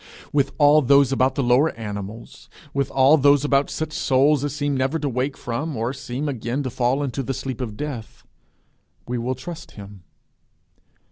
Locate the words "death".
7.77-8.23